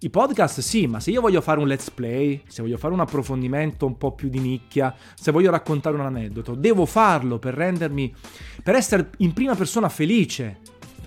I 0.00 0.10
podcast 0.10 0.60
sì, 0.60 0.86
ma 0.86 1.00
se 1.00 1.10
io 1.10 1.20
voglio 1.20 1.40
fare 1.40 1.58
un 1.58 1.66
let's 1.66 1.90
play, 1.90 2.40
se 2.46 2.62
voglio 2.62 2.76
fare 2.78 2.94
un 2.94 3.00
approfondimento 3.00 3.84
un 3.84 3.98
po' 3.98 4.12
più 4.12 4.28
di 4.28 4.38
nicchia, 4.38 4.94
se 5.16 5.32
voglio 5.32 5.50
raccontare 5.50 5.96
un 5.96 6.02
aneddoto, 6.02 6.54
devo 6.54 6.86
farlo 6.86 7.40
per 7.40 7.54
rendermi, 7.54 8.14
per 8.62 8.76
essere 8.76 9.10
in 9.16 9.32
prima 9.32 9.56
persona 9.56 9.88
felice 9.88 10.58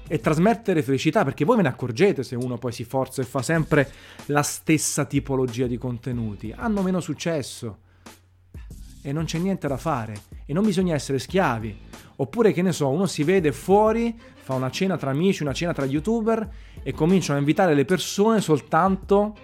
e 0.10 0.20
trasmettere 0.20 0.84
felicità, 0.84 1.24
perché 1.24 1.46
voi 1.46 1.56
ve 1.56 1.62
ne 1.62 1.70
accorgete 1.70 2.22
se 2.22 2.36
uno 2.36 2.58
poi 2.58 2.74
si 2.74 2.84
forza 2.84 3.22
e 3.22 3.26
fa 3.26 3.42
sempre 3.42 3.90
la 4.26 4.44
stessa 4.44 5.06
tipologia 5.06 5.68
di 5.68 5.78
contenuti, 5.78 6.54
hanno 6.54 6.82
meno 6.82 7.00
successo 7.00 7.78
e 9.02 9.14
non 9.14 9.24
c'è 9.24 9.38
niente 9.38 9.70
da 9.70 9.78
fare 9.78 10.22
e 10.46 10.52
non 10.52 10.66
bisogna 10.66 10.96
essere 10.96 11.18
schiavi. 11.18 11.80
Oppure 12.18 12.52
che 12.52 12.62
ne 12.62 12.74
so, 12.74 12.90
uno 12.90 13.06
si 13.06 13.24
vede 13.24 13.54
fuori, 13.54 14.16
fa 14.52 14.56
una 14.56 14.70
cena 14.70 14.98
tra 14.98 15.12
amici, 15.12 15.44
una 15.44 15.54
cena 15.54 15.72
tra 15.72 15.86
youtuber 15.86 16.50
e 16.84 16.92
cominciano 16.92 17.38
a 17.38 17.40
invitare 17.40 17.74
le 17.74 17.86
persone 17.86 18.42
soltanto 18.42 19.36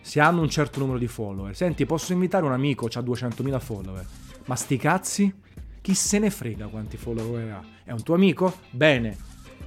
se 0.00 0.20
hanno 0.20 0.42
un 0.42 0.50
certo 0.50 0.80
numero 0.80 0.98
di 0.98 1.06
follower. 1.06 1.56
Senti, 1.56 1.86
posso 1.86 2.12
invitare 2.12 2.44
un 2.44 2.52
amico, 2.52 2.86
ha 2.86 3.00
200.000 3.00 3.58
follower, 3.58 4.06
ma 4.44 4.54
sti 4.54 4.76
cazzi? 4.76 5.34
Chi 5.80 5.94
se 5.94 6.18
ne 6.18 6.28
frega 6.28 6.66
quanti 6.66 6.98
follower 6.98 7.50
ha? 7.50 7.64
È 7.84 7.92
un 7.92 8.02
tuo 8.02 8.14
amico? 8.14 8.58
Bene, 8.70 9.16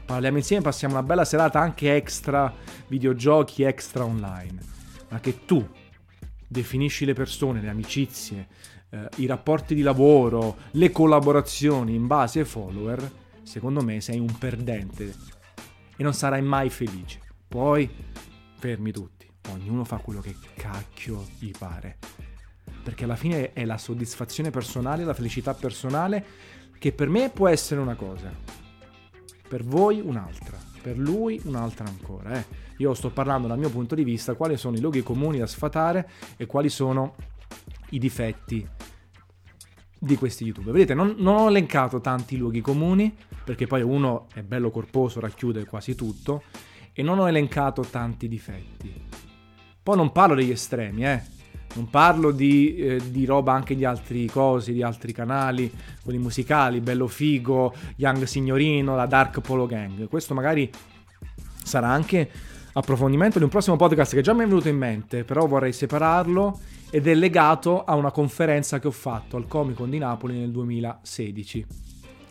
parliamo 0.06 0.38
insieme, 0.38 0.62
passiamo 0.62 0.94
una 0.94 1.04
bella 1.04 1.26
serata 1.26 1.60
anche 1.60 1.96
extra 1.96 2.54
videogiochi, 2.88 3.64
extra 3.64 4.04
online. 4.04 4.60
Ma 5.10 5.20
che 5.20 5.44
tu 5.46 5.68
definisci 6.48 7.06
le 7.06 7.14
persone, 7.14 7.62
le 7.62 7.70
amicizie, 7.70 8.48
eh, 8.92 9.10
i 9.16 9.26
rapporti 9.26 9.74
di 9.74 9.82
lavoro, 9.82 10.58
le 10.72 10.92
collaborazioni 10.92 11.96
in 11.96 12.06
base 12.06 12.40
ai 12.40 12.46
follower, 12.46 13.12
secondo 13.52 13.82
me 13.82 14.00
sei 14.00 14.18
un 14.18 14.38
perdente 14.38 15.14
e 15.98 16.04
non 16.04 16.14
sarai 16.14 16.42
mai 16.42 16.70
felice. 16.70 17.20
Poi 17.50 17.90
fermi 18.58 18.94
tutti, 18.94 19.30
ognuno 19.50 19.84
fa 19.84 19.98
quello 19.98 20.22
che 20.22 20.38
cacchio 20.56 21.28
gli 21.38 21.52
pare. 21.52 21.98
Perché 22.82 23.04
alla 23.04 23.18
fine 23.18 23.52
è 23.52 23.66
la 23.66 23.78
soddisfazione 23.78 24.52
personale, 24.52 25.04
la 25.04 25.14
felicità 25.14 25.54
personale 25.54 26.26
che 26.80 26.94
per 26.94 27.10
me 27.10 27.30
può 27.30 27.50
essere 27.50 27.82
una 27.82 27.96
cosa, 27.96 28.34
per 29.50 29.66
voi 29.66 30.00
un'altra, 30.00 30.58
per 30.82 30.98
lui 30.98 31.42
un'altra 31.44 31.86
ancora. 31.86 32.40
Eh. 32.40 32.46
Io 32.78 32.94
sto 32.94 33.10
parlando 33.10 33.50
dal 33.50 33.60
mio 33.60 33.70
punto 33.70 33.96
di 33.96 34.06
vista 34.06 34.34
quali 34.36 34.56
sono 34.56 34.78
i 34.78 34.80
luoghi 34.80 35.04
comuni 35.04 35.40
da 35.40 35.46
sfatare 35.46 36.10
e 36.38 36.46
quali 36.46 36.70
sono 36.70 37.16
i 37.90 38.00
difetti 38.00 38.66
di 40.04 40.16
questi 40.16 40.46
youtuber. 40.46 40.74
Vedete, 40.74 40.96
non, 40.96 41.14
non, 41.20 41.36
ho 41.36 41.48
elencato 41.48 42.02
tanti 42.02 42.36
luoghi 42.36 42.60
comuni, 42.60 43.16
perché 43.44 43.68
poi 43.68 43.84
uno 43.84 44.26
è 44.34 44.42
bello 44.42 44.72
corposo, 44.72 45.20
racchiude 45.20 45.66
quasi 45.66 45.94
tutto, 45.94 46.42
e 46.92 47.04
non 47.04 47.20
ho 47.20 47.28
elencato 47.28 47.84
tanti 47.84 48.28
difetti. 48.28 48.92
Poi 49.84 49.96
non 49.96 50.12
parlo 50.12 50.34
degli 50.34 50.50
estremi, 50.50 51.06
eh. 51.06 51.22
Non 51.76 51.90
parlo 51.90 52.32
di, 52.32 52.76
eh, 52.78 53.12
di 53.12 53.26
roba 53.26 53.54
anche 53.54 53.76
di 53.76 53.86
altri 53.86 54.26
cosi, 54.26 54.74
di 54.74 54.82
altri 54.82 55.14
canali, 55.14 55.72
quelli 56.04 56.18
musicali, 56.18 56.82
Bello 56.82 57.08
Figo, 57.08 57.72
Young 57.98 58.24
Signorino, 58.24 58.96
la 58.96 59.06
Dark 59.06 59.40
Polo 59.40 59.68
Gang. 59.68 60.10
Questo 60.10 60.34
magari 60.34 60.70
sarà 61.64 61.90
anche 61.90 62.30
approfondimento 62.74 63.38
di 63.38 63.44
un 63.44 63.52
prossimo 63.52 63.76
podcast 63.76 64.16
che 64.16 64.22
già 64.22 64.34
mi 64.34 64.44
è 64.44 64.48
venuto 64.48 64.68
in 64.68 64.78
mente, 64.78 65.24
però 65.24 65.46
vorrei 65.46 65.72
separarlo 65.72 66.60
ed 66.94 67.08
è 67.08 67.16
legato 67.16 67.86
a 67.86 67.96
una 67.96 68.12
conferenza 68.12 68.78
che 68.78 68.88
ho 68.88 68.92
fatto 68.92 69.38
al 69.38 69.48
Comic 69.48 69.78
Con 69.78 69.90
di 69.90 69.98
Napoli 69.98 70.38
nel 70.38 70.52
2016, 70.52 71.66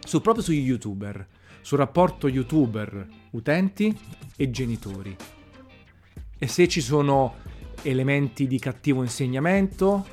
su, 0.05 0.21
proprio 0.21 0.45
sugli 0.45 0.61
youtuber, 0.61 1.27
sul 1.63 1.79
rapporto 1.79 2.29
youtuber 2.29 3.07
utenti 3.31 3.99
e 4.37 4.51
genitori. 4.51 5.17
E 6.39 6.47
se 6.47 6.69
ci 6.69 6.83
sono 6.83 7.37
elementi 7.83 8.47
di 8.47 8.59
cattivo 8.59 9.03
insegnamento, 9.03 10.07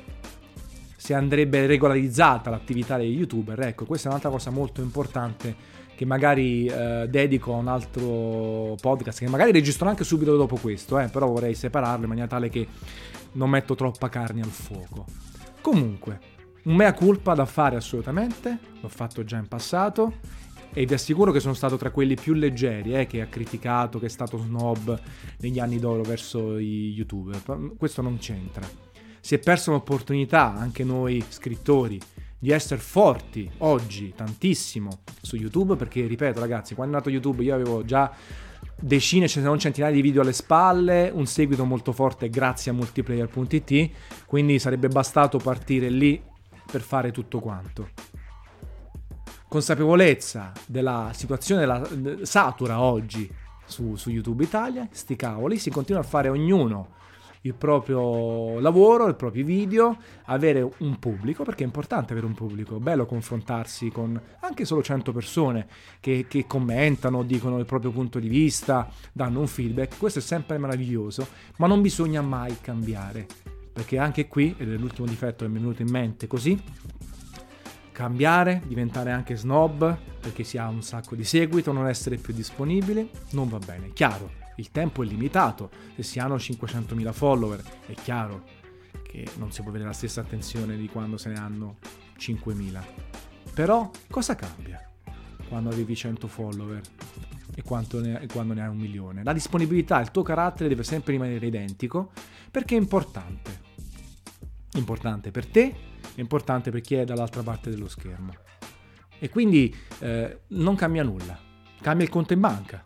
se 0.96 1.12
andrebbe 1.12 1.66
regolarizzata 1.66 2.48
l'attività 2.48 2.96
degli 2.96 3.18
youtuber, 3.18 3.60
ecco, 3.60 3.84
questa 3.84 4.06
è 4.06 4.10
un'altra 4.10 4.30
cosa 4.30 4.48
molto 4.48 4.80
importante 4.80 5.76
che 5.94 6.04
magari 6.04 6.66
eh, 6.66 7.06
dedico 7.10 7.52
a 7.52 7.56
un 7.56 7.68
altro 7.68 8.76
podcast, 8.80 9.18
che 9.18 9.28
magari 9.28 9.52
registro 9.52 9.88
anche 9.88 10.04
subito 10.04 10.36
dopo 10.36 10.56
questo, 10.56 10.98
eh, 11.00 11.08
però 11.08 11.26
vorrei 11.26 11.54
separarlo 11.54 12.04
in 12.04 12.08
maniera 12.08 12.28
tale 12.28 12.48
che 12.48 12.66
non 13.32 13.50
metto 13.50 13.74
troppa 13.74 14.08
carne 14.08 14.42
al 14.42 14.48
fuoco. 14.48 15.06
Comunque, 15.60 16.20
un 16.64 16.74
mea 16.74 16.92
culpa 16.92 17.34
da 17.34 17.46
fare 17.46 17.76
assolutamente, 17.76 18.58
l'ho 18.80 18.88
fatto 18.88 19.24
già 19.24 19.36
in 19.36 19.48
passato 19.48 20.14
e 20.72 20.84
vi 20.86 20.94
assicuro 20.94 21.32
che 21.32 21.40
sono 21.40 21.54
stato 21.54 21.76
tra 21.76 21.90
quelli 21.90 22.14
più 22.14 22.34
leggeri 22.34 22.94
eh, 22.94 23.06
che 23.06 23.20
ha 23.20 23.26
criticato, 23.26 23.98
che 23.98 24.06
è 24.06 24.10
stato 24.10 24.38
snob 24.38 25.00
negli 25.38 25.58
anni 25.58 25.78
d'oro 25.78 26.02
verso 26.02 26.58
i 26.58 26.92
youtuber. 26.92 27.42
Questo 27.76 28.02
non 28.02 28.18
c'entra. 28.18 28.68
Si 29.20 29.34
è 29.34 29.38
persa 29.38 29.70
un'opportunità, 29.70 30.54
anche 30.54 30.84
noi 30.84 31.24
scrittori, 31.28 31.98
di 32.38 32.50
essere 32.50 32.80
forti 32.80 33.50
oggi 33.58 34.12
tantissimo 34.14 35.00
su 35.20 35.34
YouTube 35.34 35.74
perché 35.74 36.06
ripeto 36.06 36.38
ragazzi 36.38 36.76
quando 36.76 36.94
è 36.94 36.98
nato 36.98 37.10
YouTube 37.10 37.42
io 37.42 37.52
avevo 37.52 37.84
già 37.84 38.14
decine, 38.80 39.28
se 39.28 39.40
non 39.40 39.58
centinaia 39.58 39.92
di 39.92 40.00
video 40.00 40.22
alle 40.22 40.32
spalle, 40.32 41.10
un 41.12 41.26
seguito 41.26 41.64
molto 41.64 41.92
forte 41.92 42.30
grazie 42.30 42.70
a 42.70 42.74
multiplayer.it, 42.74 43.90
quindi 44.26 44.58
sarebbe 44.58 44.88
bastato 44.88 45.38
partire 45.38 45.88
lì 45.88 46.22
per 46.70 46.80
fare 46.80 47.10
tutto 47.10 47.40
quanto. 47.40 47.90
Consapevolezza 49.48 50.52
della 50.66 51.10
situazione 51.14 51.60
della 51.60 51.86
satura 52.22 52.80
oggi 52.80 53.30
su, 53.64 53.96
su 53.96 54.10
YouTube 54.10 54.44
Italia, 54.44 54.86
sti 54.90 55.16
cavoli, 55.16 55.58
si 55.58 55.70
continua 55.70 56.02
a 56.02 56.04
fare 56.04 56.28
ognuno 56.28 56.96
il 57.48 57.54
proprio 57.54 58.60
lavoro, 58.60 59.08
i 59.08 59.14
propri 59.14 59.42
video, 59.42 59.96
avere 60.26 60.68
un 60.78 60.98
pubblico, 60.98 61.44
perché 61.44 61.62
è 61.62 61.66
importante 61.66 62.12
avere 62.12 62.26
un 62.26 62.34
pubblico, 62.34 62.78
bello 62.78 63.06
confrontarsi 63.06 63.90
con 63.90 64.20
anche 64.40 64.64
solo 64.64 64.82
100 64.82 65.12
persone 65.12 65.66
che, 66.00 66.26
che 66.28 66.46
commentano, 66.46 67.22
dicono 67.22 67.58
il 67.58 67.64
proprio 67.64 67.90
punto 67.90 68.18
di 68.18 68.28
vista, 68.28 68.88
danno 69.12 69.40
un 69.40 69.46
feedback, 69.46 69.98
questo 69.98 70.18
è 70.18 70.22
sempre 70.22 70.58
meraviglioso, 70.58 71.26
ma 71.56 71.66
non 71.66 71.80
bisogna 71.80 72.20
mai 72.20 72.58
cambiare, 72.60 73.26
perché 73.72 73.98
anche 73.98 74.28
qui, 74.28 74.54
ed 74.56 74.72
è 74.72 74.76
l'ultimo 74.76 75.06
difetto 75.06 75.44
che 75.44 75.50
mi 75.50 75.56
è 75.56 75.60
venuto 75.60 75.82
in 75.82 75.90
mente 75.90 76.26
così, 76.26 76.60
cambiare, 77.92 78.62
diventare 78.66 79.10
anche 79.10 79.34
snob 79.34 79.98
perché 80.20 80.44
si 80.44 80.56
ha 80.56 80.68
un 80.68 80.82
sacco 80.82 81.16
di 81.16 81.24
seguito, 81.24 81.72
non 81.72 81.88
essere 81.88 82.16
più 82.16 82.32
disponibile, 82.32 83.08
non 83.30 83.48
va 83.48 83.58
bene. 83.58 83.92
Chiaro, 83.92 84.30
il 84.58 84.70
tempo 84.70 85.02
è 85.02 85.06
limitato, 85.06 85.70
se 85.94 86.02
si 86.02 86.18
hanno 86.18 86.36
500.000 86.36 87.12
follower 87.12 87.62
è 87.86 87.94
chiaro 87.94 88.44
che 89.02 89.24
non 89.36 89.52
si 89.52 89.60
può 89.62 89.70
avere 89.70 89.84
la 89.84 89.92
stessa 89.92 90.20
attenzione 90.20 90.76
di 90.76 90.88
quando 90.88 91.16
se 91.16 91.30
ne 91.30 91.38
hanno 91.38 91.76
5.000. 92.18 92.82
Però 93.54 93.90
cosa 94.10 94.34
cambia 94.34 94.84
quando 95.48 95.70
avevi 95.70 95.94
100 95.94 96.26
follower 96.26 96.80
e, 97.54 97.62
ne, 98.00 98.20
e 98.20 98.26
quando 98.26 98.54
ne 98.54 98.62
hai 98.62 98.68
un 98.68 98.76
milione? 98.76 99.22
La 99.22 99.32
disponibilità, 99.32 100.00
il 100.00 100.10
tuo 100.10 100.22
carattere 100.22 100.68
deve 100.68 100.82
sempre 100.82 101.12
rimanere 101.12 101.46
identico 101.46 102.10
perché 102.50 102.74
è 102.74 102.78
importante. 102.78 103.66
Importante 104.74 105.30
per 105.30 105.46
te, 105.46 105.74
è 106.14 106.20
importante 106.20 106.70
per 106.70 106.80
chi 106.80 106.96
è 106.96 107.04
dall'altra 107.04 107.42
parte 107.42 107.70
dello 107.70 107.88
schermo. 107.88 108.34
E 109.20 109.28
quindi 109.28 109.74
eh, 110.00 110.40
non 110.48 110.74
cambia 110.74 111.04
nulla. 111.04 111.46
Cambia 111.80 112.04
il 112.04 112.10
conto 112.10 112.32
in 112.32 112.40
banca, 112.40 112.84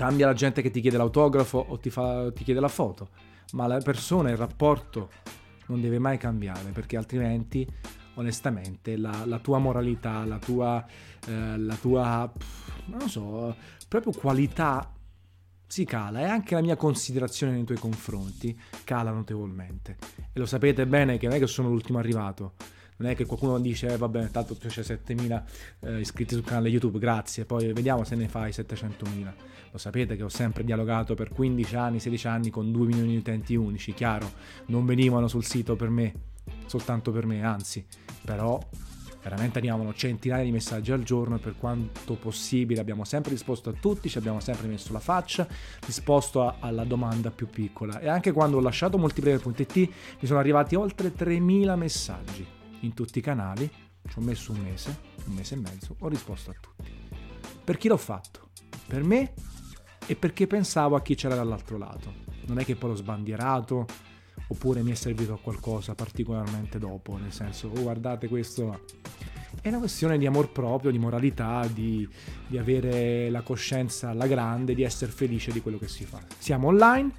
Cambia 0.00 0.24
la 0.24 0.32
gente 0.32 0.62
che 0.62 0.70
ti 0.70 0.80
chiede 0.80 0.96
l'autografo 0.96 1.62
o 1.68 1.78
ti, 1.78 1.90
fa, 1.90 2.32
ti 2.32 2.42
chiede 2.42 2.58
la 2.58 2.68
foto, 2.68 3.10
ma 3.52 3.66
la 3.66 3.76
persona, 3.80 4.30
il 4.30 4.38
rapporto 4.38 5.10
non 5.66 5.82
deve 5.82 5.98
mai 5.98 6.16
cambiare 6.16 6.70
perché 6.70 6.96
altrimenti 6.96 7.68
onestamente 8.14 8.96
la, 8.96 9.26
la 9.26 9.38
tua 9.40 9.58
moralità, 9.58 10.24
la 10.24 10.38
tua, 10.38 10.82
eh, 11.28 11.58
la 11.58 11.74
tua 11.74 12.32
non 12.86 13.10
so, 13.10 13.54
proprio 13.88 14.14
qualità 14.14 14.90
si 15.66 15.84
cala 15.84 16.20
e 16.20 16.24
anche 16.24 16.54
la 16.54 16.62
mia 16.62 16.76
considerazione 16.76 17.52
nei 17.52 17.64
tuoi 17.64 17.76
confronti 17.78 18.58
cala 18.84 19.10
notevolmente. 19.10 19.98
E 20.32 20.38
lo 20.38 20.46
sapete 20.46 20.86
bene 20.86 21.18
che 21.18 21.26
non 21.26 21.36
è 21.36 21.38
che 21.38 21.46
sono 21.46 21.68
l'ultimo 21.68 21.98
arrivato, 21.98 22.54
non 23.00 23.10
è 23.10 23.16
che 23.16 23.24
qualcuno 23.24 23.58
dice 23.58 23.88
eh, 23.88 23.96
vabbè 23.96 24.30
tanto 24.30 24.56
c'è 24.56 24.82
7000 24.82 25.44
eh, 25.80 26.00
iscritti 26.00 26.34
sul 26.34 26.44
canale 26.44 26.68
YouTube, 26.68 26.98
grazie, 26.98 27.46
poi 27.46 27.72
vediamo 27.72 28.04
se 28.04 28.14
ne 28.14 28.28
fai 28.28 28.50
700.000. 28.50 29.32
Lo 29.70 29.78
sapete 29.78 30.16
che 30.16 30.22
ho 30.22 30.28
sempre 30.28 30.64
dialogato 30.64 31.14
per 31.14 31.30
15 31.30 31.76
anni, 31.76 31.98
16 31.98 32.26
anni 32.26 32.50
con 32.50 32.70
2 32.70 32.86
milioni 32.86 33.08
di 33.10 33.16
utenti 33.16 33.54
unici, 33.54 33.94
chiaro, 33.94 34.30
non 34.66 34.84
venivano 34.84 35.28
sul 35.28 35.44
sito 35.44 35.76
per 35.76 35.88
me, 35.88 36.12
soltanto 36.66 37.10
per 37.10 37.24
me, 37.24 37.42
anzi, 37.42 37.84
però 38.22 38.60
veramente 39.22 39.58
arrivavano 39.58 39.94
centinaia 39.94 40.44
di 40.44 40.50
messaggi 40.50 40.92
al 40.92 41.02
giorno 41.02 41.36
e 41.36 41.38
per 41.38 41.54
quanto 41.56 42.14
possibile 42.14 42.80
abbiamo 42.80 43.04
sempre 43.04 43.30
risposto 43.30 43.70
a 43.70 43.74
tutti, 43.78 44.10
ci 44.10 44.18
abbiamo 44.18 44.40
sempre 44.40 44.66
messo 44.66 44.92
la 44.92 45.00
faccia, 45.00 45.48
risposto 45.86 46.46
a, 46.46 46.56
alla 46.60 46.84
domanda 46.84 47.30
più 47.30 47.48
piccola. 47.48 47.98
E 47.98 48.08
anche 48.08 48.32
quando 48.32 48.58
ho 48.58 48.60
lasciato 48.60 48.98
multiplayer.it 48.98 49.76
mi 49.76 50.26
sono 50.26 50.38
arrivati 50.38 50.74
oltre 50.74 51.14
3000 51.14 51.76
messaggi 51.76 52.58
in 52.80 52.94
tutti 52.94 53.18
i 53.18 53.22
canali, 53.22 53.70
ci 54.08 54.18
ho 54.18 54.20
messo 54.20 54.52
un 54.52 54.60
mese, 54.60 54.98
un 55.26 55.34
mese 55.34 55.54
e 55.54 55.58
mezzo, 55.58 55.96
ho 55.98 56.08
risposto 56.08 56.50
a 56.50 56.54
tutti. 56.60 56.92
Per 57.64 57.76
chi 57.76 57.88
l'ho 57.88 57.96
fatto? 57.96 58.50
Per 58.86 59.04
me 59.04 59.32
e 60.06 60.16
perché 60.16 60.46
pensavo 60.46 60.96
a 60.96 61.02
chi 61.02 61.14
c'era 61.14 61.34
dall'altro 61.34 61.78
lato. 61.78 62.12
Non 62.46 62.58
è 62.58 62.64
che 62.64 62.74
poi 62.74 62.90
l'ho 62.90 62.96
sbandierato 62.96 63.86
oppure 64.48 64.82
mi 64.82 64.90
è 64.90 64.94
servito 64.94 65.34
a 65.34 65.38
qualcosa 65.38 65.94
particolarmente 65.94 66.78
dopo, 66.78 67.16
nel 67.16 67.32
senso, 67.32 67.68
oh 67.68 67.82
guardate 67.82 68.28
questo... 68.28 68.86
È 69.62 69.68
una 69.68 69.78
questione 69.78 70.16
di 70.16 70.26
amor 70.26 70.52
proprio, 70.52 70.90
di 70.90 70.98
moralità, 70.98 71.66
di, 71.66 72.08
di 72.46 72.56
avere 72.56 73.28
la 73.30 73.42
coscienza 73.42 74.08
alla 74.08 74.26
grande, 74.26 74.74
di 74.74 74.82
essere 74.82 75.10
felice 75.10 75.52
di 75.52 75.60
quello 75.60 75.76
che 75.76 75.88
si 75.88 76.04
fa. 76.04 76.20
Siamo 76.38 76.68
online, 76.68 77.12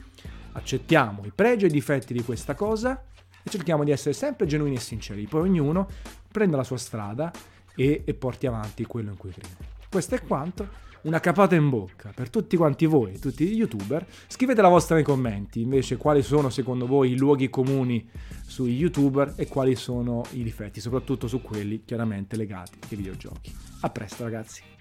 accettiamo 0.53 1.23
i 1.25 1.31
pregi 1.35 1.65
e 1.65 1.67
i 1.67 1.71
difetti 1.71 2.13
di 2.13 2.23
questa 2.23 2.55
cosa 2.55 3.05
e 3.43 3.49
cerchiamo 3.49 3.83
di 3.83 3.91
essere 3.91 4.13
sempre 4.13 4.45
genuini 4.45 4.75
e 4.75 4.79
sinceri. 4.79 5.25
Poi 5.27 5.41
ognuno 5.41 5.87
prenda 6.31 6.57
la 6.57 6.63
sua 6.63 6.77
strada 6.77 7.31
e, 7.75 8.03
e 8.05 8.13
porti 8.13 8.47
avanti 8.47 8.85
quello 8.85 9.11
in 9.11 9.17
cui 9.17 9.31
crede. 9.31 9.79
Questo 9.89 10.15
è 10.15 10.21
quanto. 10.23 10.89
Una 11.03 11.19
capata 11.19 11.55
in 11.55 11.67
bocca 11.69 12.11
per 12.13 12.29
tutti 12.29 12.55
quanti 12.55 12.85
voi, 12.85 13.17
tutti 13.17 13.47
gli 13.47 13.57
youtuber. 13.57 14.05
Scrivete 14.27 14.61
la 14.61 14.67
vostra 14.67 14.95
nei 14.95 15.03
commenti 15.03 15.61
invece 15.61 15.97
quali 15.97 16.21
sono 16.21 16.51
secondo 16.51 16.85
voi 16.85 17.13
i 17.13 17.17
luoghi 17.17 17.49
comuni 17.49 18.07
sui 18.45 18.75
youtuber 18.75 19.33
e 19.35 19.47
quali 19.47 19.75
sono 19.75 20.21
i 20.33 20.43
difetti, 20.43 20.79
soprattutto 20.79 21.27
su 21.27 21.41
quelli 21.41 21.83
chiaramente 21.85 22.35
legati 22.35 22.77
ai 22.87 22.97
videogiochi. 22.97 23.51
A 23.81 23.89
presto 23.89 24.23
ragazzi! 24.23 24.80